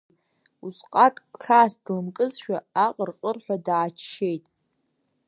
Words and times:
Усҟак 0.65 1.15
хьаас 1.41 1.73
длымкызшәа, 1.83 2.57
аҟырҟырҳәа 2.85 3.57
дааччеит. 3.65 4.45